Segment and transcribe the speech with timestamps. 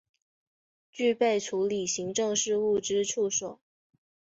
[0.91, 3.59] 具备处理行政事务之处所